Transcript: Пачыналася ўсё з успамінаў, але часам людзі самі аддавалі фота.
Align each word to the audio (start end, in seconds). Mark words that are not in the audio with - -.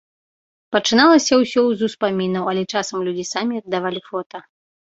Пачыналася 0.75 1.33
ўсё 1.41 1.61
з 1.81 1.89
успамінаў, 1.89 2.43
але 2.55 2.61
часам 2.77 3.07
людзі 3.09 3.29
самі 3.35 3.53
аддавалі 3.65 4.01
фота. 4.09 4.37